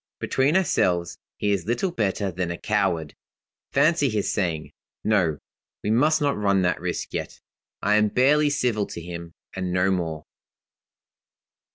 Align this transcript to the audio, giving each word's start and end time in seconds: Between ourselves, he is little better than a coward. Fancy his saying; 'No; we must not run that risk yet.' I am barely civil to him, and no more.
Between 0.19 0.57
ourselves, 0.57 1.19
he 1.37 1.51
is 1.51 1.67
little 1.67 1.91
better 1.91 2.31
than 2.31 2.49
a 2.49 2.57
coward. 2.57 3.13
Fancy 3.71 4.09
his 4.09 4.33
saying; 4.33 4.71
'No; 5.03 5.37
we 5.83 5.91
must 5.91 6.21
not 6.21 6.35
run 6.35 6.63
that 6.63 6.81
risk 6.81 7.13
yet.' 7.13 7.39
I 7.83 7.97
am 7.97 8.07
barely 8.07 8.49
civil 8.49 8.87
to 8.87 8.99
him, 8.99 9.33
and 9.55 9.71
no 9.71 9.91
more. 9.91 10.25